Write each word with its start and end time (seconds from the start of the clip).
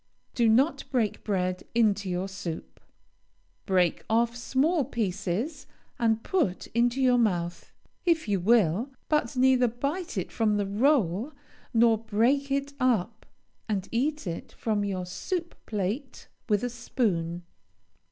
Do 0.33 0.49
not 0.49 0.83
break 0.89 1.23
bread 1.23 1.63
into 1.75 2.09
your 2.09 2.27
soup. 2.27 2.79
Break 3.67 4.03
off 4.09 4.35
small 4.35 4.83
pieces 4.83 5.67
and 5.99 6.23
put 6.23 6.65
into 6.73 6.99
your 6.99 7.19
mouth, 7.19 7.71
if 8.03 8.27
you 8.27 8.39
will, 8.39 8.89
but 9.09 9.35
neither 9.37 9.67
bite 9.67 10.17
it 10.17 10.31
from 10.31 10.57
the 10.57 10.65
roll 10.65 11.33
nor 11.71 11.99
break 11.99 12.49
it 12.49 12.73
up, 12.79 13.27
and 13.69 13.87
eat 13.91 14.25
it 14.25 14.53
from 14.53 14.83
your 14.83 15.05
soup 15.05 15.53
plate 15.67 16.27
with 16.49 16.63
a 16.63 16.69
spoon. 16.71 17.43